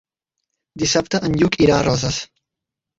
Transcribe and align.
Dissabte 0.85 1.23
en 1.29 1.37
Lluc 1.43 1.61
irà 1.69 1.79
a 1.79 1.87
Roses. 1.93 2.23